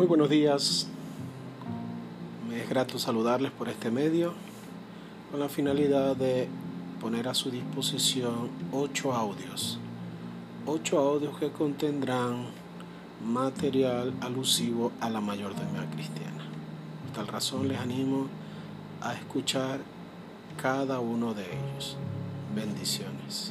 [0.00, 0.86] Muy buenos días.
[2.48, 4.32] Me es grato saludarles por este medio
[5.30, 6.48] con la finalidad de
[7.02, 9.78] poner a su disposición ocho audios.
[10.64, 12.46] Ocho audios que contendrán
[13.22, 16.46] material alusivo a la mayordomía cristiana.
[17.02, 18.26] Por tal razón les animo
[19.02, 19.80] a escuchar
[20.56, 21.98] cada uno de ellos.
[22.56, 23.49] Bendiciones.